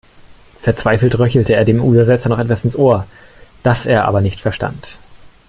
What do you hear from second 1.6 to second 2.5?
dem Übersetzer noch